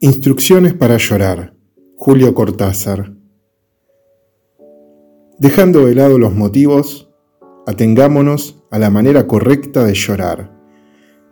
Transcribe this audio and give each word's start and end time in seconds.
Instrucciones 0.00 0.74
para 0.74 0.96
llorar. 0.98 1.54
Julio 1.96 2.34
Cortázar. 2.34 3.14
Dejando 5.38 5.86
de 5.86 5.94
lado 5.94 6.18
los 6.18 6.34
motivos, 6.34 7.10
atengámonos 7.64 8.64
a 8.72 8.80
la 8.80 8.90
manera 8.90 9.28
correcta 9.28 9.84
de 9.84 9.94
llorar, 9.94 10.52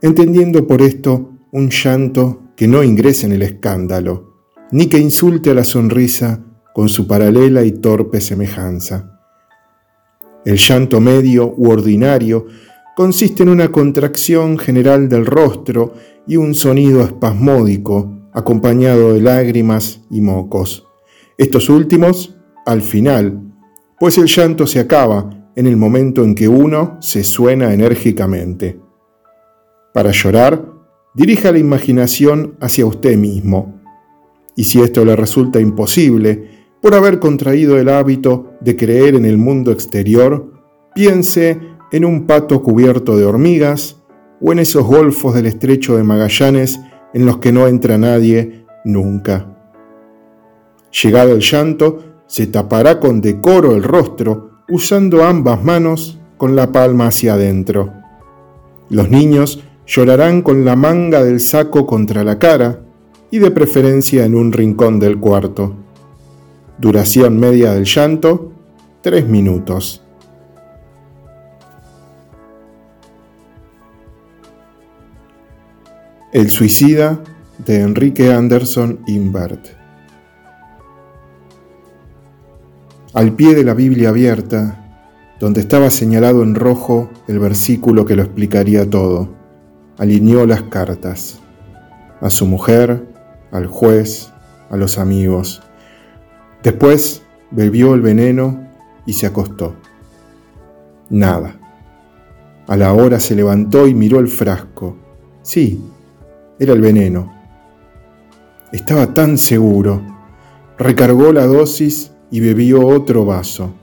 entendiendo 0.00 0.66
por 0.68 0.80
esto 0.80 1.32
un 1.50 1.70
llanto 1.70 2.52
que 2.56 2.68
no 2.68 2.84
ingrese 2.84 3.26
en 3.26 3.32
el 3.32 3.42
escándalo, 3.42 4.46
ni 4.70 4.86
que 4.86 4.98
insulte 4.98 5.50
a 5.50 5.54
la 5.54 5.64
sonrisa 5.64 6.44
con 6.72 6.88
su 6.88 7.08
paralela 7.08 7.64
y 7.64 7.72
torpe 7.72 8.20
semejanza. 8.20 9.20
El 10.44 10.56
llanto 10.56 11.00
medio 11.00 11.52
u 11.56 11.68
ordinario 11.68 12.46
consiste 12.96 13.42
en 13.42 13.48
una 13.48 13.72
contracción 13.72 14.56
general 14.56 15.08
del 15.08 15.26
rostro 15.26 15.94
y 16.28 16.36
un 16.36 16.54
sonido 16.54 17.02
espasmódico 17.02 18.21
acompañado 18.32 19.14
de 19.14 19.20
lágrimas 19.20 20.02
y 20.10 20.20
mocos. 20.20 20.86
Estos 21.38 21.68
últimos 21.68 22.36
al 22.66 22.82
final, 22.82 23.40
pues 23.98 24.18
el 24.18 24.26
llanto 24.26 24.66
se 24.66 24.80
acaba 24.80 25.30
en 25.56 25.66
el 25.66 25.76
momento 25.76 26.24
en 26.24 26.34
que 26.34 26.48
uno 26.48 26.96
se 27.00 27.24
suena 27.24 27.72
enérgicamente. 27.72 28.80
Para 29.92 30.12
llorar, 30.12 30.64
dirija 31.14 31.52
la 31.52 31.58
imaginación 31.58 32.56
hacia 32.60 32.86
usted 32.86 33.16
mismo. 33.16 33.80
Y 34.56 34.64
si 34.64 34.80
esto 34.80 35.04
le 35.04 35.16
resulta 35.16 35.60
imposible, 35.60 36.48
por 36.80 36.94
haber 36.94 37.18
contraído 37.18 37.78
el 37.78 37.88
hábito 37.88 38.54
de 38.60 38.76
creer 38.76 39.14
en 39.14 39.24
el 39.24 39.38
mundo 39.38 39.70
exterior, 39.72 40.52
piense 40.94 41.60
en 41.92 42.04
un 42.04 42.26
pato 42.26 42.62
cubierto 42.62 43.16
de 43.16 43.24
hormigas 43.24 44.02
o 44.40 44.52
en 44.52 44.58
esos 44.58 44.84
golfos 44.84 45.34
del 45.34 45.46
estrecho 45.46 45.96
de 45.96 46.02
Magallanes 46.02 46.80
en 47.14 47.26
los 47.26 47.38
que 47.38 47.52
no 47.52 47.66
entra 47.66 47.98
nadie 47.98 48.64
nunca. 48.84 49.46
Llegado 51.02 51.32
el 51.32 51.40
llanto, 51.40 52.02
se 52.26 52.46
tapará 52.46 53.00
con 53.00 53.20
decoro 53.20 53.74
el 53.74 53.82
rostro, 53.82 54.62
usando 54.68 55.24
ambas 55.24 55.62
manos 55.62 56.18
con 56.36 56.56
la 56.56 56.72
palma 56.72 57.08
hacia 57.08 57.34
adentro. 57.34 57.92
Los 58.88 59.10
niños 59.10 59.62
llorarán 59.86 60.42
con 60.42 60.64
la 60.64 60.76
manga 60.76 61.22
del 61.24 61.40
saco 61.40 61.86
contra 61.86 62.24
la 62.24 62.38
cara 62.38 62.80
y 63.30 63.38
de 63.38 63.50
preferencia 63.50 64.24
en 64.24 64.34
un 64.34 64.52
rincón 64.52 64.98
del 64.98 65.18
cuarto. 65.18 65.74
Duración 66.78 67.38
media 67.38 67.72
del 67.72 67.84
llanto, 67.84 68.52
tres 69.02 69.26
minutos. 69.28 70.02
El 76.32 76.48
suicida 76.48 77.22
de 77.58 77.82
Enrique 77.82 78.32
Anderson 78.32 79.00
Imbert. 79.06 79.66
Al 83.12 83.36
pie 83.36 83.54
de 83.54 83.64
la 83.64 83.74
Biblia 83.74 84.08
abierta, 84.08 84.96
donde 85.38 85.60
estaba 85.60 85.90
señalado 85.90 86.42
en 86.42 86.54
rojo 86.54 87.10
el 87.28 87.38
versículo 87.38 88.06
que 88.06 88.16
lo 88.16 88.22
explicaría 88.22 88.88
todo, 88.88 89.28
alineó 89.98 90.46
las 90.46 90.62
cartas 90.62 91.38
a 92.22 92.30
su 92.30 92.46
mujer, 92.46 93.06
al 93.50 93.66
juez, 93.66 94.32
a 94.70 94.78
los 94.78 94.96
amigos. 94.96 95.62
Después 96.62 97.24
bebió 97.50 97.92
el 97.92 98.00
veneno 98.00 98.70
y 99.04 99.12
se 99.12 99.26
acostó. 99.26 99.76
Nada. 101.10 101.56
A 102.68 102.76
la 102.78 102.94
hora 102.94 103.20
se 103.20 103.34
levantó 103.34 103.86
y 103.86 103.92
miró 103.92 104.18
el 104.18 104.28
frasco. 104.28 104.96
Sí, 105.42 105.78
era 106.62 106.74
el 106.74 106.80
veneno. 106.80 107.32
Estaba 108.70 109.12
tan 109.12 109.36
seguro. 109.36 110.00
Recargó 110.78 111.32
la 111.32 111.44
dosis 111.44 112.12
y 112.30 112.38
bebió 112.38 112.86
otro 112.86 113.24
vaso. 113.24 113.74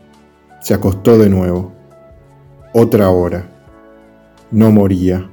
Se 0.62 0.74
acostó 0.74 1.18
de 1.18 1.30
nuevo. 1.30 1.74
Otra 2.74 3.10
hora. 3.10 3.50
No 4.52 4.72
moría. 4.72 5.30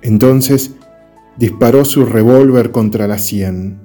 Entonces 0.00 0.76
disparó 1.36 1.84
su 1.84 2.06
revólver 2.06 2.70
contra 2.70 3.06
la 3.06 3.18
sien. 3.18 3.78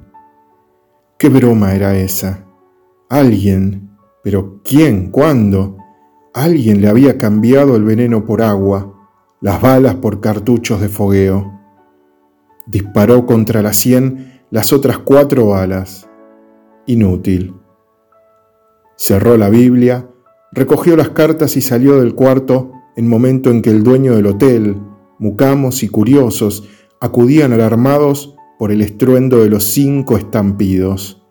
¿Qué 1.18 1.28
broma 1.28 1.76
era 1.76 1.98
esa? 1.98 2.46
Alguien, 3.10 3.98
pero 4.24 4.62
¿quién? 4.64 5.12
¿Cuándo? 5.12 5.76
Alguien 6.34 6.80
le 6.80 6.88
había 6.88 7.18
cambiado 7.18 7.76
el 7.76 7.84
veneno 7.84 8.24
por 8.24 8.42
agua, 8.42 8.94
las 9.42 9.62
balas 9.62 9.96
por 9.96 10.22
cartuchos 10.22 10.80
de 10.80 10.88
fogueo. 10.88 11.55
Disparó 12.66 13.26
contra 13.26 13.62
la 13.62 13.74
sien 13.74 14.42
las 14.50 14.74
otras 14.74 14.98
cuatro 15.00 15.48
balas. 15.48 16.10
Inútil. 16.88 17.54
Cerró 18.98 19.38
la 19.38 19.50
Biblia, 19.50 20.10
recogió 20.52 20.96
las 20.96 21.10
cartas 21.10 21.58
y 21.58 21.62
salió 21.62 22.00
del 22.00 22.16
cuarto 22.16 22.72
en 22.96 23.08
momento 23.08 23.52
en 23.52 23.62
que 23.62 23.70
el 23.70 23.84
dueño 23.84 24.16
del 24.16 24.28
hotel, 24.28 24.78
mucamos 25.20 25.84
y 25.84 25.90
curiosos 25.90 26.68
acudían 27.02 27.54
alarmados 27.54 28.36
por 28.58 28.72
el 28.72 28.82
estruendo 28.82 29.44
de 29.44 29.50
los 29.50 29.66
cinco 29.66 30.18
estampidos. 30.18 31.22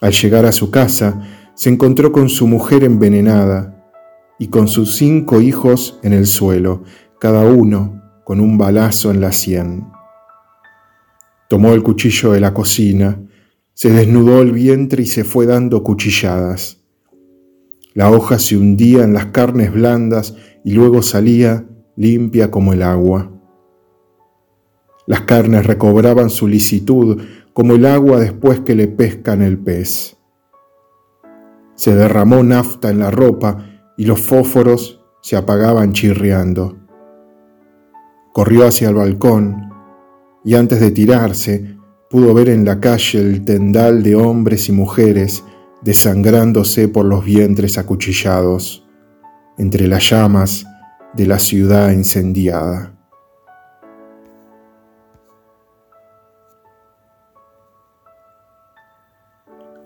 Al 0.00 0.12
llegar 0.12 0.44
a 0.44 0.52
su 0.52 0.70
casa, 0.70 1.22
se 1.54 1.70
encontró 1.70 2.12
con 2.12 2.28
su 2.28 2.46
mujer 2.46 2.84
envenenada 2.84 3.90
y 4.38 4.48
con 4.48 4.68
sus 4.68 4.96
cinco 4.96 5.40
hijos 5.40 5.98
en 6.02 6.12
el 6.12 6.26
suelo, 6.26 6.82
cada 7.18 7.46
uno 7.46 8.03
con 8.24 8.40
un 8.40 8.58
balazo 8.58 9.10
en 9.10 9.20
la 9.20 9.32
sien. 9.32 9.86
Tomó 11.48 11.74
el 11.74 11.82
cuchillo 11.82 12.32
de 12.32 12.40
la 12.40 12.54
cocina, 12.54 13.20
se 13.74 13.90
desnudó 13.90 14.40
el 14.40 14.52
vientre 14.52 15.02
y 15.02 15.06
se 15.06 15.24
fue 15.24 15.46
dando 15.46 15.82
cuchilladas. 15.82 16.78
La 17.92 18.10
hoja 18.10 18.38
se 18.38 18.56
hundía 18.56 19.04
en 19.04 19.12
las 19.12 19.26
carnes 19.26 19.72
blandas 19.72 20.34
y 20.64 20.72
luego 20.72 21.02
salía 21.02 21.66
limpia 21.96 22.50
como 22.50 22.72
el 22.72 22.82
agua. 22.82 23.30
Las 25.06 25.20
carnes 25.22 25.66
recobraban 25.66 26.30
su 26.30 26.48
licitud 26.48 27.22
como 27.52 27.74
el 27.74 27.86
agua 27.86 28.18
después 28.18 28.60
que 28.60 28.74
le 28.74 28.88
pescan 28.88 29.42
el 29.42 29.58
pez. 29.58 30.16
Se 31.76 31.94
derramó 31.94 32.42
nafta 32.42 32.90
en 32.90 33.00
la 33.00 33.10
ropa 33.10 33.66
y 33.96 34.06
los 34.06 34.20
fósforos 34.20 35.02
se 35.22 35.36
apagaban 35.36 35.92
chirriando. 35.92 36.83
Corrió 38.34 38.66
hacia 38.66 38.88
el 38.88 38.96
balcón 38.96 39.70
y 40.44 40.56
antes 40.56 40.80
de 40.80 40.90
tirarse 40.90 41.76
pudo 42.10 42.34
ver 42.34 42.48
en 42.48 42.64
la 42.64 42.80
calle 42.80 43.20
el 43.20 43.44
tendal 43.44 44.02
de 44.02 44.16
hombres 44.16 44.68
y 44.68 44.72
mujeres 44.72 45.44
desangrándose 45.82 46.88
por 46.88 47.04
los 47.04 47.24
vientres 47.24 47.78
acuchillados 47.78 48.84
entre 49.56 49.86
las 49.86 50.10
llamas 50.10 50.66
de 51.12 51.26
la 51.28 51.38
ciudad 51.38 51.92
incendiada. 51.92 52.98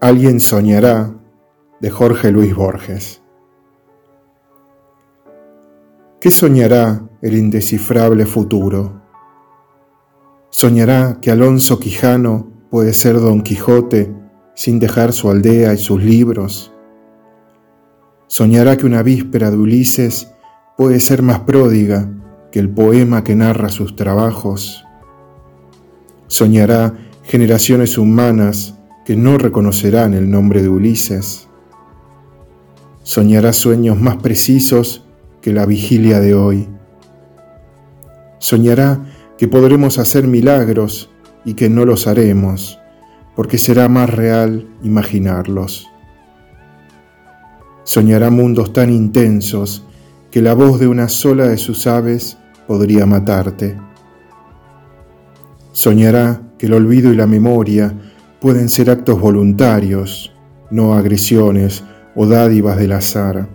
Alguien 0.01 0.41
soñará 0.41 1.13
de 1.81 1.91
Jorge 1.91 2.33
Luis 2.33 2.57
Borges. 2.57 3.21
¿Qué 6.19 6.31
soñará 6.31 7.08
el 7.23 7.37
indescifrable 7.37 8.27
futuro? 8.27 9.03
Soñará 10.51 11.19
que 11.21 11.31
Alonso 11.31 11.79
Quijano 11.79 12.51
puede 12.71 12.93
ser 12.93 13.21
Don 13.21 13.43
Quijote 13.43 14.15
sin 14.55 14.79
dejar 14.79 15.13
su 15.13 15.31
aldea 15.31 15.75
y 15.75 15.79
sus 15.79 16.03
libros. 16.03 16.73
Soñará 18.27 18.77
que 18.77 18.87
una 18.87 19.03
víspera 19.03 19.51
de 19.51 19.57
Ulises 19.57 20.33
puede 20.77 21.01
ser 21.01 21.23
más 21.23 21.41
pródiga 21.41 22.11
que 22.51 22.59
el 22.59 22.69
poema 22.69 23.25
que 23.25 23.35
narra 23.35 23.69
sus 23.69 23.95
trabajos. 23.97 24.85
Soñará 26.27 26.95
generaciones 27.25 27.99
humanas 27.99 28.75
que 29.05 29.17
no 29.17 29.39
reconocerán 29.39 30.15
el 30.15 30.31
nombre 30.31 30.63
de 30.63 30.69
Ulises. 30.69 31.49
Soñará 33.03 33.53
sueños 33.53 34.01
más 34.01 34.17
precisos 34.17 35.07
que 35.41 35.53
la 35.53 35.67
vigilia 35.67 36.21
de 36.21 36.35
hoy. 36.35 36.69
Soñará 38.39 39.05
que 39.37 39.49
podremos 39.49 39.99
hacer 39.99 40.27
milagros 40.27 41.11
y 41.45 41.55
que 41.55 41.69
no 41.69 41.85
los 41.85 42.07
haremos, 42.07 42.79
porque 43.37 43.59
será 43.59 43.89
más 43.89 44.11
real 44.11 44.69
imaginarlos. 44.83 45.87
Soñará 47.85 48.31
mundos 48.31 48.73
tan 48.73 48.91
intensos 48.91 49.85
que 50.31 50.43
la 50.43 50.55
voz 50.55 50.79
de 50.79 50.89
una 50.89 51.09
sola 51.09 51.47
de 51.49 51.57
sus 51.57 51.87
aves 51.87 52.37
podría 52.67 53.07
matarte. 53.07 53.77
Soñará 55.73 56.43
que 56.59 56.67
el 56.67 56.75
olvido 56.75 57.13
y 57.13 57.17
la 57.17 57.27
memoria 57.27 57.95
pueden 58.41 58.69
ser 58.69 58.91
actos 58.91 59.21
voluntarios, 59.21 60.33
no 60.71 60.95
agresiones 60.95 61.83
o 62.15 62.27
dádivas 62.27 62.77
del 62.77 62.93
azar 62.93 63.49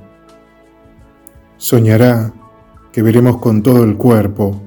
Soñará 1.57 2.33
que 2.91 3.01
veremos 3.01 3.38
con 3.38 3.63
todo 3.63 3.83
el 3.83 3.95
cuerpo 3.95 4.62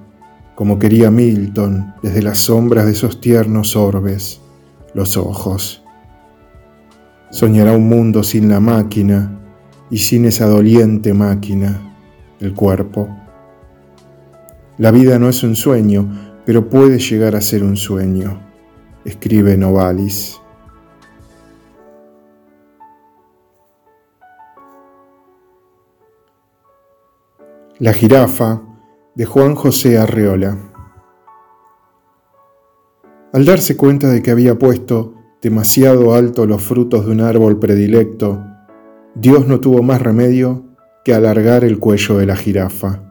como 0.56 0.78
quería 0.78 1.10
Milton 1.10 1.94
desde 2.02 2.22
las 2.22 2.38
sombras 2.38 2.86
de 2.86 2.92
esos 2.92 3.20
tiernos 3.20 3.76
orbes, 3.76 4.40
los 4.94 5.18
ojos. 5.18 5.84
Soñará 7.30 7.72
un 7.72 7.90
mundo 7.90 8.22
sin 8.22 8.48
la 8.48 8.58
máquina 8.58 9.38
y 9.90 9.98
sin 9.98 10.24
esa 10.24 10.46
doliente 10.46 11.12
máquina, 11.12 11.78
el 12.40 12.54
cuerpo. 12.54 13.06
La 14.78 14.90
vida 14.90 15.18
no 15.18 15.28
es 15.28 15.42
un 15.42 15.56
sueño, 15.56 16.40
pero 16.46 16.70
puede 16.70 16.98
llegar 16.98 17.36
a 17.36 17.42
ser 17.42 17.62
un 17.62 17.76
sueño, 17.76 18.40
escribe 19.04 19.58
Novalis. 19.58 20.40
La 27.78 27.92
jirafa 27.92 28.65
de 29.16 29.24
Juan 29.24 29.54
José 29.54 29.96
Arreola. 29.96 30.58
Al 33.32 33.46
darse 33.46 33.74
cuenta 33.74 34.10
de 34.10 34.22
que 34.22 34.30
había 34.30 34.58
puesto 34.58 35.14
demasiado 35.40 36.14
alto 36.14 36.44
los 36.44 36.62
frutos 36.62 37.06
de 37.06 37.12
un 37.12 37.22
árbol 37.22 37.58
predilecto, 37.58 38.44
Dios 39.14 39.48
no 39.48 39.58
tuvo 39.58 39.82
más 39.82 40.02
remedio 40.02 40.66
que 41.02 41.14
alargar 41.14 41.64
el 41.64 41.78
cuello 41.78 42.18
de 42.18 42.26
la 42.26 42.36
jirafa. 42.36 43.10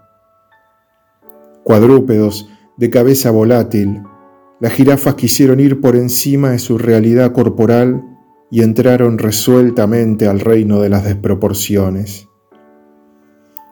Cuadrúpedos 1.64 2.52
de 2.78 2.92
cabeza 2.92 3.32
volátil, 3.32 4.04
las 4.60 4.74
jirafas 4.74 5.16
quisieron 5.16 5.60
ir 5.60 5.82
por 5.82 5.96
encima 5.96 6.52
de 6.52 6.60
su 6.60 6.78
realidad 6.78 7.32
corporal 7.32 8.04
y 8.52 8.62
entraron 8.62 9.18
resueltamente 9.18 10.28
al 10.28 10.40
reino 10.40 10.82
de 10.82 10.90
las 10.90 11.04
desproporciones. 11.04 12.28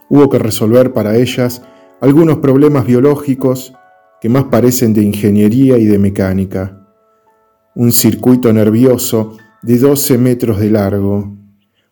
Hubo 0.10 0.32
que 0.32 0.40
resolver 0.40 0.94
para 0.94 1.16
ellas 1.16 1.62
algunos 2.02 2.38
problemas 2.38 2.86
biológicos 2.86 3.74
que 4.22 4.30
más 4.30 4.46
parecen 4.46 4.94
de 4.94 5.04
ingeniería 5.04 5.78
y 5.78 5.86
de 5.86 6.00
mecánica. 6.00 6.88
Un 7.76 7.92
circuito 7.92 8.54
nervioso 8.54 9.38
de 9.62 9.78
12 9.78 10.18
metros 10.18 10.60
de 10.60 10.70
largo, 10.70 11.38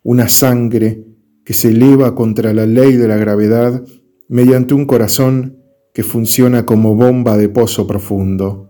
una 0.04 0.28
sangre 0.28 1.06
que 1.44 1.54
se 1.54 1.70
eleva 1.70 2.16
contra 2.16 2.54
la 2.54 2.66
ley 2.66 2.94
de 2.94 3.08
la 3.08 3.18
gravedad 3.18 3.84
mediante 4.28 4.74
un 4.74 4.86
corazón 4.86 5.58
que 5.94 6.04
funciona 6.04 6.66
como 6.66 6.96
bomba 6.96 7.38
de 7.38 7.50
pozo 7.50 7.86
profundo. 7.88 8.70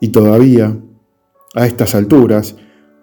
Y 0.00 0.08
todavía, 0.08 0.78
a 1.54 1.66
estas 1.66 1.94
alturas, 1.94 2.56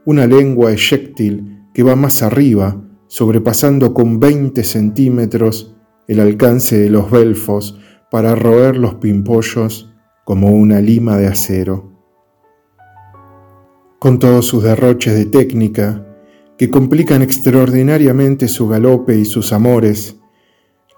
una 0.06 0.27
lengua 0.27 0.71
eyectil 0.71 1.66
que 1.74 1.83
va 1.83 1.95
más 1.95 2.21
arriba 2.21 2.83
sobrepasando 3.07 3.94
con 3.94 4.19
20 4.19 4.63
centímetros 4.63 5.75
el 6.10 6.20
alcance 6.20 6.76
de 6.78 6.90
los 6.90 7.12
belfos 7.12 7.80
para 8.10 8.34
roer 8.34 8.76
los 8.76 8.96
pimpollos 8.96 9.94
como 10.26 10.50
una 10.50 10.82
lima 10.82 11.18
de 11.18 11.28
acero. 11.28 11.94
Con 14.00 14.18
todos 14.18 14.48
sus 14.48 14.64
derroches 14.64 15.14
de 15.14 15.26
técnica, 15.28 16.04
que 16.58 16.72
complican 16.72 17.22
extraordinariamente 17.22 18.48
su 18.48 18.68
galope 18.68 19.18
y 19.18 19.26
sus 19.26 19.54
amores, 19.54 20.18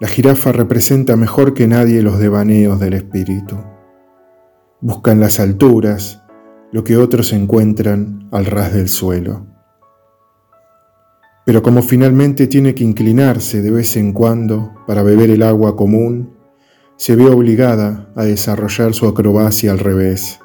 la 0.00 0.08
jirafa 0.08 0.50
representa 0.50 1.14
mejor 1.14 1.52
que 1.52 1.68
nadie 1.68 2.00
los 2.00 2.18
devaneos 2.18 2.80
del 2.80 2.94
espíritu. 2.94 3.58
Buscan 4.80 5.20
las 5.20 5.38
alturas, 5.40 6.22
lo 6.72 6.84
que 6.84 6.96
otros 6.96 7.34
encuentran 7.34 8.28
al 8.32 8.46
ras 8.46 8.72
del 8.72 8.88
suelo. 8.88 9.51
Pero 11.44 11.62
como 11.62 11.82
finalmente 11.82 12.46
tiene 12.46 12.74
que 12.74 12.84
inclinarse 12.84 13.62
de 13.62 13.70
vez 13.70 13.96
en 13.96 14.12
cuando 14.12 14.74
para 14.86 15.02
beber 15.02 15.30
el 15.30 15.42
agua 15.42 15.76
común, 15.76 16.36
se 16.96 17.16
ve 17.16 17.26
obligada 17.26 18.12
a 18.14 18.24
desarrollar 18.24 18.94
su 18.94 19.08
acrobacia 19.08 19.72
al 19.72 19.80
revés 19.80 20.38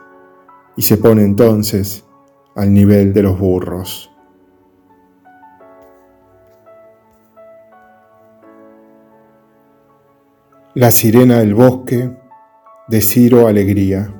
y 0.76 0.82
se 0.82 0.98
pone 0.98 1.24
entonces 1.24 2.04
al 2.56 2.74
nivel 2.74 3.14
de 3.14 3.24
los 3.24 3.38
burros. 3.38 4.12
La 10.74 10.92
sirena 10.92 11.40
del 11.40 11.54
bosque 11.54 12.12
de 12.88 13.02
Ciro 13.02 13.48
Alegría. 13.48 14.14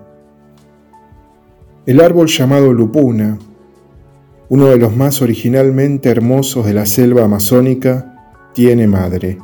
El 1.86 2.02
árbol 2.02 2.28
llamado 2.28 2.74
lupuna 2.74 3.38
uno 4.50 4.68
de 4.68 4.78
los 4.78 4.96
más 4.96 5.22
originalmente 5.22 6.10
hermosos 6.10 6.66
de 6.66 6.74
la 6.74 6.86
selva 6.86 7.24
amazónica, 7.24 8.14
tiene 8.54 8.88
madre. 8.88 9.38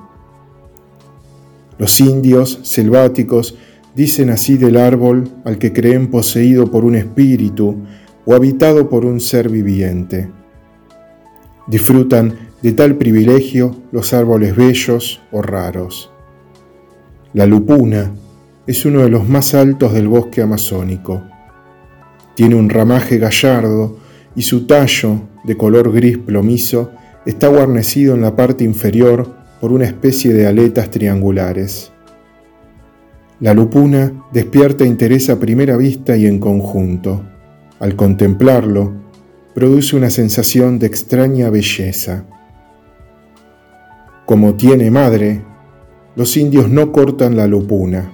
Los 1.78 2.00
indios 2.00 2.60
selváticos 2.64 3.58
dicen 3.96 4.30
así 4.30 4.58
del 4.58 4.78
árbol 4.78 5.30
al 5.44 5.58
que 5.58 5.74
creen 5.74 6.10
poseído 6.10 6.72
por 6.72 6.86
un 6.86 6.96
espíritu 6.96 7.76
o 8.26 8.34
habitado 8.34 8.90
por 8.90 9.06
un 9.06 9.20
ser 9.20 9.50
viviente. 9.50 10.30
Disfrutan 11.68 12.34
de 12.62 12.72
tal 12.72 12.96
privilegio 12.96 13.76
los 13.92 14.14
árboles 14.14 14.56
bellos 14.56 15.22
o 15.32 15.42
raros. 15.42 16.12
La 17.34 17.46
lupuna 17.46 18.14
es 18.66 18.86
uno 18.86 19.02
de 19.02 19.10
los 19.10 19.28
más 19.28 19.54
altos 19.54 19.94
del 19.94 20.08
bosque 20.08 20.42
amazónico. 20.42 21.24
Tiene 22.36 22.56
un 22.56 22.70
ramaje 22.70 23.18
gallardo 23.18 23.98
y 24.36 24.42
su 24.42 24.66
tallo, 24.66 25.22
de 25.44 25.58
color 25.58 25.92
gris 25.92 26.18
plomizo, 26.18 26.92
está 27.26 27.48
guarnecido 27.48 28.16
en 28.16 28.22
la 28.22 28.36
parte 28.36 28.64
inferior 28.64 29.36
por 29.62 29.72
una 29.72 29.86
especie 29.86 30.34
de 30.34 30.48
aletas 30.48 30.90
triangulares. 30.90 31.92
La 33.40 33.54
lupuna 33.54 34.14
despierta 34.32 34.86
interés 34.86 35.30
a 35.30 35.40
primera 35.40 35.78
vista 35.78 36.16
y 36.16 36.26
en 36.26 36.40
conjunto. 36.40 37.24
Al 37.80 37.96
contemplarlo, 37.96 38.94
produce 39.54 39.96
una 39.96 40.10
sensación 40.10 40.80
de 40.80 40.88
extraña 40.88 41.50
belleza. 41.50 42.26
Como 44.26 44.56
tiene 44.56 44.90
madre, 44.90 45.44
los 46.16 46.38
indios 46.38 46.70
no 46.70 46.92
cortan 46.92 47.36
la 47.36 47.48
lupuna. 47.48 48.14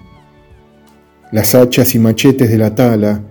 Las 1.31 1.53
hachas 1.53 1.93
y 1.95 1.99
machetes 1.99 2.49
de 2.49 2.57
la 2.57 2.73
tala 2.73 3.21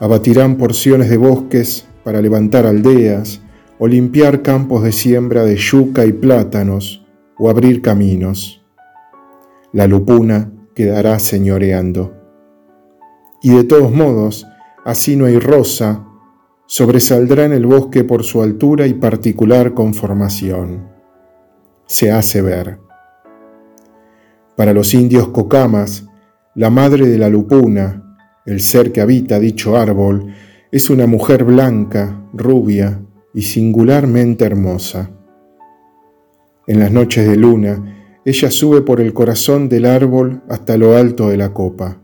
abatirán 0.00 0.56
porciones 0.56 1.08
de 1.08 1.16
bosques 1.16 1.86
para 2.04 2.20
levantar 2.20 2.66
aldeas 2.66 3.40
o 3.78 3.88
limpiar 3.88 4.42
campos 4.42 4.82
de 4.82 4.92
siembra 4.92 5.44
de 5.44 5.56
yuca 5.56 6.04
y 6.04 6.12
plátanos 6.12 7.04
o 7.38 7.50
abrir 7.50 7.82
caminos. 7.82 8.64
La 9.72 9.86
lupuna 9.86 10.52
quedará 10.74 11.18
señoreando. 11.18 12.14
Y 13.42 13.50
de 13.50 13.64
todos 13.64 13.92
modos, 13.92 14.46
así 14.84 15.16
no 15.16 15.26
hay 15.26 15.38
rosa, 15.38 16.06
sobresaldrá 16.66 17.44
en 17.44 17.52
el 17.52 17.66
bosque 17.66 18.04
por 18.04 18.22
su 18.24 18.42
altura 18.42 18.86
y 18.86 18.94
particular 18.94 19.74
conformación. 19.74 20.88
Se 21.86 22.10
hace 22.10 22.40
ver. 22.40 22.78
Para 24.56 24.72
los 24.72 24.94
indios 24.94 25.28
cocamas, 25.28 26.06
la 26.54 26.70
madre 26.70 27.08
de 27.08 27.18
la 27.18 27.28
lupuna, 27.28 28.16
el 28.46 28.60
ser 28.60 28.92
que 28.92 29.00
habita 29.00 29.40
dicho 29.40 29.76
árbol, 29.76 30.32
es 30.74 30.90
una 30.90 31.06
mujer 31.06 31.44
blanca, 31.44 32.20
rubia 32.32 33.00
y 33.32 33.42
singularmente 33.42 34.44
hermosa. 34.44 35.08
En 36.66 36.80
las 36.80 36.90
noches 36.90 37.28
de 37.28 37.36
luna, 37.36 38.18
ella 38.24 38.50
sube 38.50 38.82
por 38.82 39.00
el 39.00 39.14
corazón 39.14 39.68
del 39.68 39.86
árbol 39.86 40.42
hasta 40.48 40.76
lo 40.76 40.96
alto 40.96 41.28
de 41.28 41.36
la 41.36 41.52
copa. 41.52 42.02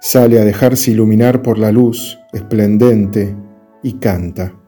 Sale 0.00 0.40
a 0.40 0.44
dejarse 0.44 0.90
iluminar 0.90 1.40
por 1.40 1.56
la 1.56 1.70
luz 1.70 2.18
esplendente 2.32 3.36
y 3.84 3.92
canta. 4.00 4.60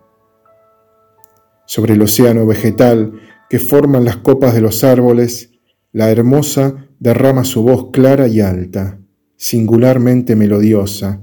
Sobre 1.66 1.94
el 1.94 2.02
océano 2.02 2.46
vegetal 2.46 3.12
que 3.50 3.58
forman 3.58 4.04
las 4.04 4.18
copas 4.18 4.54
de 4.54 4.60
los 4.60 4.84
árboles, 4.84 5.50
la 5.90 6.12
hermosa 6.12 6.86
derrama 7.00 7.42
su 7.42 7.64
voz 7.64 7.90
clara 7.90 8.28
y 8.28 8.40
alta, 8.40 9.00
singularmente 9.34 10.36
melodiosa, 10.36 11.22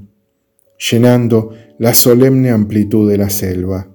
llenando 0.92 1.52
la 1.80 1.96
solemne 1.96 2.52
amplitud 2.52 3.10
de 3.10 3.18
la 3.18 3.30
selva. 3.30 3.88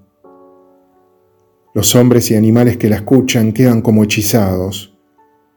Los 1.74 1.94
hombres 1.94 2.28
y 2.30 2.34
animales 2.34 2.76
que 2.76 2.88
la 2.88 2.96
escuchan 2.96 3.52
quedan 3.52 3.82
como 3.82 4.02
hechizados. 4.02 4.98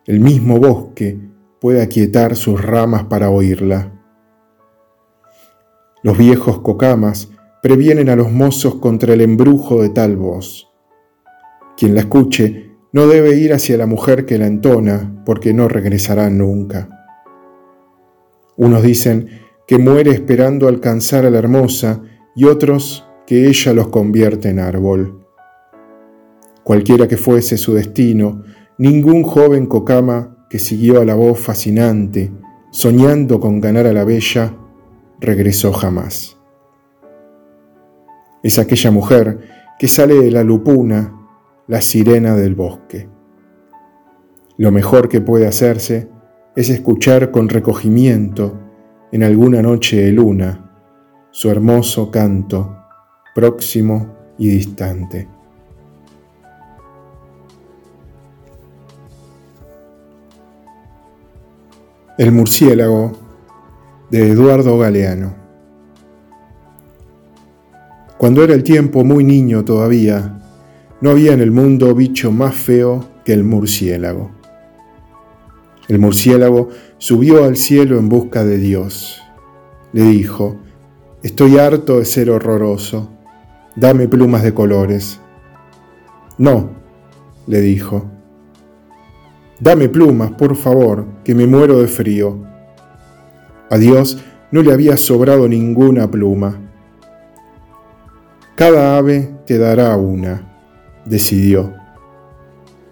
El 0.06 0.20
mismo 0.20 0.60
bosque 0.60 1.20
puede 1.60 1.82
aquietar 1.82 2.36
sus 2.36 2.62
ramas 2.62 3.06
para 3.06 3.32
oírla. 3.32 4.00
Los 6.04 6.18
viejos 6.18 6.60
cocamas 6.60 7.30
previenen 7.64 8.08
a 8.10 8.16
los 8.16 8.32
mozos 8.32 8.76
contra 8.76 9.14
el 9.14 9.22
embrujo 9.22 9.82
de 9.82 9.90
tal 9.90 10.16
voz. 10.16 10.70
Quien 11.76 11.96
la 11.96 12.02
escuche 12.02 12.72
no 12.92 13.08
debe 13.08 13.36
ir 13.38 13.54
hacia 13.54 13.78
la 13.78 13.88
mujer 13.88 14.26
que 14.26 14.38
la 14.38 14.46
entona, 14.46 15.24
porque 15.26 15.54
no 15.54 15.68
regresará 15.68 16.30
nunca. 16.30 16.90
Unos 18.58 18.84
dicen 18.84 19.28
que 19.66 19.80
muere 19.80 20.12
esperando 20.12 20.68
alcanzar 20.68 21.26
a 21.26 21.30
la 21.30 21.40
hermosa 21.40 22.04
y 22.36 22.46
otros 22.46 23.06
que 23.26 23.48
ella 23.48 23.74
los 23.74 23.88
convierte 23.88 24.50
en 24.50 24.60
árbol. 24.60 25.26
Cualquiera 26.64 27.08
que 27.08 27.18
fuese 27.18 27.58
su 27.58 27.74
destino, 27.74 28.44
ningún 28.78 29.24
joven 29.24 29.66
cocama 29.66 30.46
que 30.50 30.60
siguió 30.60 31.02
a 31.02 31.06
la 31.06 31.16
voz 31.16 31.40
fascinante, 31.40 32.32
soñando 32.72 33.40
con 33.40 33.60
ganar 33.60 33.88
a 33.88 33.94
la 33.94 34.04
bella, 34.04 34.56
regresó 35.20 35.74
jamás. 35.74 36.38
Es 38.44 38.60
aquella 38.60 38.92
mujer 38.92 39.40
que 39.80 39.88
sale 39.88 40.16
de 40.16 40.32
la 40.32 40.44
lupuna, 40.44 41.16
la 41.68 41.82
sirena 41.82 42.36
del 42.36 42.56
bosque. 42.56 43.08
Lo 44.58 44.72
mejor 44.72 45.10
que 45.10 45.22
puede 45.22 45.48
hacerse 45.48 46.10
es 46.56 46.70
escuchar 46.70 47.32
con 47.32 47.50
recogimiento 47.50 48.60
en 49.12 49.24
alguna 49.24 49.62
noche 49.62 50.02
de 50.02 50.12
luna 50.12 50.71
su 51.32 51.50
hermoso 51.50 52.12
canto, 52.12 52.76
próximo 53.34 54.34
y 54.38 54.50
distante. 54.50 55.28
El 62.18 62.34
murciélago 62.34 63.14
de 64.10 64.30
Eduardo 64.30 64.78
Galeano. 64.78 65.34
Cuando 68.18 68.44
era 68.44 68.54
el 68.54 68.64
tiempo 68.64 69.04
muy 69.04 69.24
niño 69.24 69.64
todavía, 69.64 70.38
no 71.00 71.12
había 71.12 71.34
en 71.34 71.40
el 71.40 71.50
mundo 71.50 71.96
bicho 71.96 72.32
más 72.32 72.54
feo 72.54 73.06
que 73.26 73.34
el 73.34 73.44
murciélago. 73.44 74.32
El 75.88 75.98
murciélago 75.98 76.70
subió 77.00 77.46
al 77.46 77.56
cielo 77.56 77.98
en 77.98 78.10
busca 78.10 78.44
de 78.44 78.58
Dios. 78.58 79.20
Le 79.94 80.04
dijo, 80.04 80.58
estoy 81.24 81.58
harto 81.58 82.00
de 82.00 82.06
ser 82.06 82.30
horroroso, 82.30 83.10
dame 83.76 84.08
plumas 84.08 84.44
de 84.44 84.54
colores. 84.54 85.20
No, 86.38 86.72
le 87.48 87.62
dijo, 87.62 88.06
Dame 89.60 89.90
plumas, 89.90 90.32
por 90.32 90.56
favor, 90.56 91.06
que 91.24 91.36
me 91.36 91.46
muero 91.46 91.80
de 91.80 91.88
frío. 91.88 92.40
A 93.70 93.78
Dios 93.78 94.18
no 94.52 94.64
le 94.64 94.74
había 94.74 94.98
sobrado 94.98 95.48
ninguna 95.48 96.10
pluma. 96.10 96.60
Cada 98.56 98.98
ave 98.98 99.30
te 99.46 99.60
dará 99.60 99.96
una, 99.98 100.58
decidió. 101.06 101.76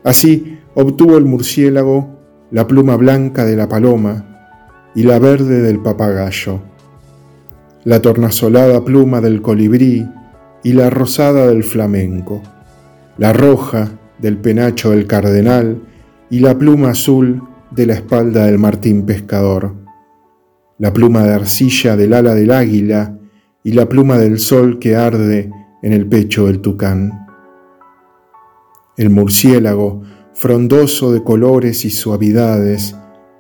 Así 0.04 0.60
obtuvo 0.76 1.18
el 1.18 1.26
murciélago 1.26 2.20
la 2.52 2.66
pluma 2.68 2.96
blanca 2.96 3.46
de 3.46 3.56
la 3.56 3.68
paloma 3.68 4.26
y 4.96 5.04
la 5.04 5.20
verde 5.20 5.62
del 5.62 5.82
papagayo, 5.82 6.62
la 7.86 8.02
tornasolada 8.02 8.84
pluma 8.84 9.22
del 9.22 9.42
colibrí 9.42 10.08
y 10.64 10.74
la 10.74 10.90
rosada 10.90 11.48
del 11.48 11.64
flamenco, 11.64 12.42
la 13.18 13.32
roja 13.32 13.92
del 14.18 14.38
penacho 14.38 14.92
del 14.92 15.08
cardenal 15.08 15.82
y 16.30 16.40
la 16.40 16.58
pluma 16.58 16.92
azul 16.92 17.42
de 17.72 17.86
la 17.86 17.94
espalda 17.94 18.46
del 18.46 18.60
martín 18.60 19.06
pescador, 19.06 19.76
la 20.78 20.92
pluma 20.94 21.24
de 21.24 21.34
arcilla 21.34 21.96
del 21.96 22.14
ala 22.14 22.36
del 22.36 22.52
águila 22.52 23.18
y 23.64 23.72
la 23.72 23.88
pluma 23.88 24.18
del 24.18 24.40
sol 24.40 24.80
que 24.80 24.96
arde 24.96 25.50
en 25.82 25.94
el 25.94 26.06
pecho 26.06 26.48
del 26.48 26.60
tucán. 26.60 27.28
El 28.98 29.10
murciélago, 29.10 30.02
frondoso 30.34 31.14
de 31.14 31.24
colores 31.24 31.86
y 31.86 31.90
suavidades, 31.90 32.96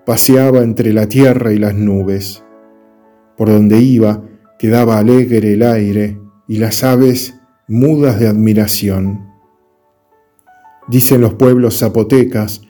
paseaba 0.05 0.59
entre 0.59 0.93
la 0.93 1.07
tierra 1.07 1.51
y 1.51 1.59
las 1.59 1.75
nubes. 1.75 2.43
Por 3.35 3.49
donde 3.49 3.79
iba 3.81 4.23
quedaba 4.59 4.97
alegre 4.97 5.53
el 5.53 5.63
aire 5.63 6.19
y 6.47 6.57
las 6.57 6.83
aves 6.83 7.33
mudas 7.69 8.19
de 8.19 8.27
admiración. 8.27 9.25
Dicen 10.89 11.21
los 11.21 11.35
pueblos 11.35 11.79
zapotecas 11.79 12.61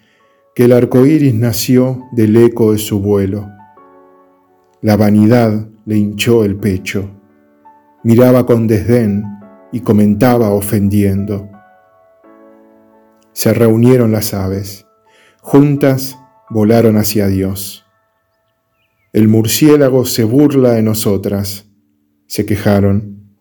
que 0.54 0.66
el 0.66 0.74
arco 0.74 1.06
iris 1.06 1.34
nació 1.34 2.06
del 2.12 2.38
eco 2.38 2.74
de 2.74 2.78
su 2.78 3.00
vuelo. 3.00 3.50
La 4.82 4.98
vanidad 4.98 5.68
le 5.86 5.98
hinchó 5.98 6.46
el 6.46 6.58
pecho, 6.58 7.10
miraba 8.04 8.46
con 8.46 8.68
desdén 8.68 9.24
y 9.72 9.80
comentaba 9.80 10.50
ofendiendo. 10.52 11.50
Se 13.34 13.52
reunieron 13.54 14.12
las 14.12 14.34
aves, 14.36 14.86
juntas 15.42 16.20
volaron 16.52 16.98
hacia 16.98 17.28
Dios. 17.28 17.86
El 19.12 19.28
murciélago 19.28 20.06
se 20.06 20.24
burla 20.24 20.74
de 20.74 20.84
nosotras, 20.84 21.69
se 22.30 22.46
quejaron, 22.46 23.36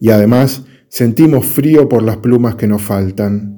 y 0.00 0.10
además 0.10 0.64
sentimos 0.88 1.46
frío 1.46 1.88
por 1.88 2.02
las 2.02 2.16
plumas 2.16 2.56
que 2.56 2.66
nos 2.66 2.82
faltan. 2.82 3.52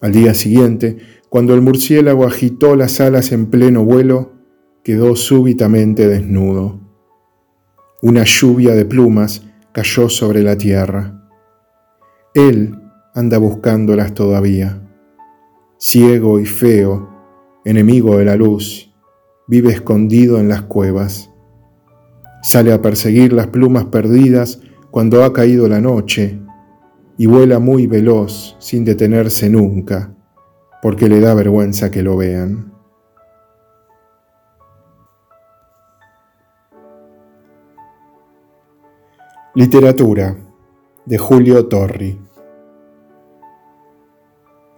Al 0.00 0.12
día 0.12 0.32
siguiente 0.34 0.96
cuando 1.30 1.54
el 1.54 1.60
murciélago 1.60 2.26
agitó 2.26 2.74
las 2.74 3.00
alas 3.00 3.30
en 3.30 3.46
pleno 3.46 3.84
vuelo, 3.84 4.32
quedó 4.82 5.14
súbitamente 5.14 6.08
desnudo. 6.08 6.80
Una 8.02 8.24
lluvia 8.24 8.74
de 8.74 8.84
plumas 8.84 9.46
cayó 9.70 10.08
sobre 10.08 10.42
la 10.42 10.58
tierra. 10.58 11.30
Él 12.34 12.76
anda 13.14 13.38
buscándolas 13.38 14.12
todavía. 14.12 14.82
Ciego 15.78 16.40
y 16.40 16.46
feo, 16.46 17.08
enemigo 17.64 18.18
de 18.18 18.24
la 18.24 18.34
luz, 18.34 18.92
vive 19.46 19.70
escondido 19.70 20.40
en 20.40 20.48
las 20.48 20.62
cuevas. 20.62 21.29
Sale 22.42 22.72
a 22.72 22.80
perseguir 22.80 23.32
las 23.32 23.48
plumas 23.48 23.84
perdidas 23.86 24.60
cuando 24.90 25.24
ha 25.24 25.32
caído 25.32 25.68
la 25.68 25.80
noche 25.80 26.40
y 27.18 27.26
vuela 27.26 27.58
muy 27.58 27.86
veloz 27.86 28.56
sin 28.58 28.84
detenerse 28.84 29.50
nunca 29.50 30.14
porque 30.82 31.08
le 31.08 31.20
da 31.20 31.34
vergüenza 31.34 31.90
que 31.90 32.02
lo 32.02 32.16
vean. 32.16 32.72
Literatura 39.54 40.36
de 41.04 41.18
Julio 41.18 41.66
Torri. 41.66 42.18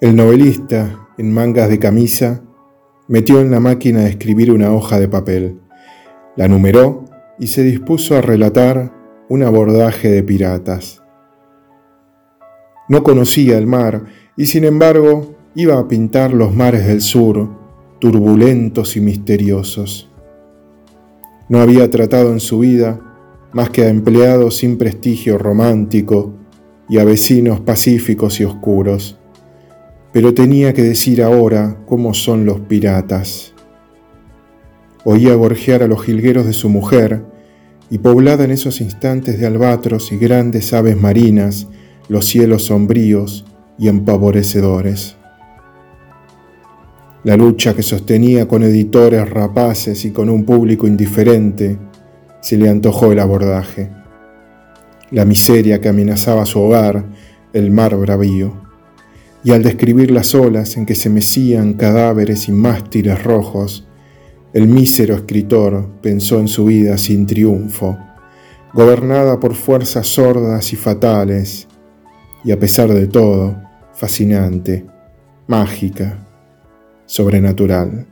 El 0.00 0.16
novelista, 0.16 1.08
en 1.18 1.32
mangas 1.32 1.68
de 1.68 1.78
camisa, 1.78 2.42
metió 3.06 3.40
en 3.40 3.50
la 3.50 3.60
máquina 3.60 4.00
de 4.00 4.08
escribir 4.08 4.50
una 4.50 4.72
hoja 4.72 4.98
de 4.98 5.08
papel, 5.08 5.60
la 6.34 6.48
numeró 6.48 7.04
y 7.42 7.48
se 7.48 7.64
dispuso 7.64 8.14
a 8.14 8.20
relatar 8.20 8.92
un 9.28 9.42
abordaje 9.42 10.08
de 10.08 10.22
piratas. 10.22 11.02
No 12.88 13.02
conocía 13.02 13.58
el 13.58 13.66
mar 13.66 14.04
y 14.36 14.46
sin 14.46 14.62
embargo 14.62 15.34
iba 15.56 15.76
a 15.76 15.88
pintar 15.88 16.32
los 16.32 16.54
mares 16.54 16.86
del 16.86 17.00
sur, 17.00 17.48
turbulentos 17.98 18.96
y 18.96 19.00
misteriosos. 19.00 20.08
No 21.48 21.60
había 21.60 21.90
tratado 21.90 22.30
en 22.30 22.38
su 22.38 22.60
vida 22.60 23.00
más 23.52 23.70
que 23.70 23.82
a 23.82 23.88
empleados 23.88 24.58
sin 24.58 24.78
prestigio 24.78 25.36
romántico 25.36 26.34
y 26.88 26.98
a 26.98 27.04
vecinos 27.04 27.58
pacíficos 27.58 28.38
y 28.38 28.44
oscuros, 28.44 29.18
pero 30.12 30.32
tenía 30.32 30.72
que 30.74 30.82
decir 30.82 31.20
ahora 31.20 31.76
cómo 31.86 32.14
son 32.14 32.46
los 32.46 32.60
piratas. 32.60 33.52
Oía 35.02 35.34
gorjear 35.34 35.82
a 35.82 35.88
los 35.88 36.04
jilgueros 36.04 36.46
de 36.46 36.52
su 36.52 36.68
mujer, 36.68 37.31
y 37.92 37.98
poblada 37.98 38.42
en 38.42 38.50
esos 38.50 38.80
instantes 38.80 39.38
de 39.38 39.46
albatros 39.46 40.10
y 40.10 40.16
grandes 40.16 40.72
aves 40.72 41.00
marinas, 41.00 41.68
los 42.08 42.24
cielos 42.24 42.64
sombríos 42.64 43.44
y 43.78 43.86
empavorecedores 43.86 45.16
la 47.24 47.36
lucha 47.36 47.74
que 47.74 47.82
sostenía 47.82 48.48
con 48.48 48.64
editores 48.64 49.30
rapaces 49.30 50.04
y 50.04 50.10
con 50.10 50.28
un 50.28 50.44
público 50.44 50.88
indiferente, 50.88 51.78
se 52.40 52.56
le 52.56 52.68
antojó 52.68 53.12
el 53.12 53.20
abordaje. 53.20 53.90
La 55.12 55.24
miseria 55.24 55.80
que 55.80 55.88
amenazaba 55.88 56.46
su 56.46 56.60
hogar, 56.60 57.04
el 57.52 57.70
mar 57.70 57.96
bravío. 57.96 58.60
Y 59.44 59.52
al 59.52 59.62
describir 59.62 60.10
las 60.10 60.34
olas 60.34 60.76
en 60.76 60.84
que 60.84 60.96
se 60.96 61.10
mecían 61.10 61.74
cadáveres 61.74 62.48
y 62.48 62.52
mástiles 62.52 63.22
rojos, 63.22 63.86
el 64.52 64.68
mísero 64.68 65.14
escritor 65.14 65.88
pensó 66.02 66.38
en 66.38 66.48
su 66.48 66.66
vida 66.66 66.98
sin 66.98 67.26
triunfo, 67.26 67.98
gobernada 68.74 69.40
por 69.40 69.54
fuerzas 69.54 70.06
sordas 70.06 70.72
y 70.72 70.76
fatales, 70.76 71.68
y 72.44 72.52
a 72.52 72.58
pesar 72.58 72.88
de 72.92 73.06
todo, 73.06 73.56
fascinante, 73.94 74.84
mágica 75.46 76.26
sobrenatural. 77.06 78.11